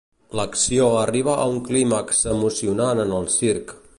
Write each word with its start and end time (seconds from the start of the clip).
L'acció 0.37 0.87
arriba 1.01 1.35
a 1.41 1.43
un 1.51 1.59
clímax 1.69 2.23
emocionant 2.33 3.05
en 3.07 3.17
el 3.21 3.33
circ. 3.39 3.79